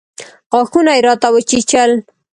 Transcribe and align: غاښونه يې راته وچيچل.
غاښونه 0.53 0.91
يې 0.97 1.01
راته 1.07 1.27
وچيچل. 1.33 1.91